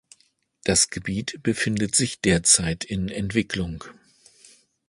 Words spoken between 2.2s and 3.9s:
derzeit in Entwicklung.